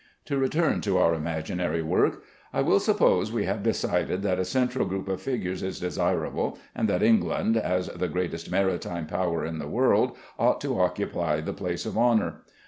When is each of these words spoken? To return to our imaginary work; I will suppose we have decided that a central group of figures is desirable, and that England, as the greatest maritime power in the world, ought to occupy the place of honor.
To 0.25 0.37
return 0.39 0.81
to 0.81 0.97
our 0.97 1.13
imaginary 1.13 1.83
work; 1.83 2.23
I 2.53 2.61
will 2.63 2.79
suppose 2.79 3.31
we 3.31 3.45
have 3.45 3.61
decided 3.61 4.23
that 4.23 4.39
a 4.39 4.45
central 4.45 4.85
group 4.87 5.07
of 5.07 5.21
figures 5.21 5.61
is 5.61 5.79
desirable, 5.79 6.57
and 6.73 6.89
that 6.89 7.03
England, 7.03 7.55
as 7.55 7.85
the 7.87 8.07
greatest 8.07 8.49
maritime 8.49 9.05
power 9.05 9.45
in 9.45 9.59
the 9.59 9.67
world, 9.67 10.17
ought 10.39 10.59
to 10.61 10.79
occupy 10.81 11.39
the 11.39 11.53
place 11.53 11.85
of 11.85 11.99
honor. 11.99 12.41